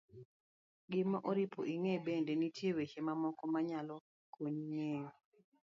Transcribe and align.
gima 0.91 1.17
oripo 1.29 1.61
ing'e 1.75 1.95
bende, 2.05 2.31
nitie 2.35 2.69
weche 2.77 2.99
mamoko 3.07 3.43
ma 3.53 3.59
nyalo 3.69 3.95
konyi 4.33 4.63
ng'eyo 4.73 5.07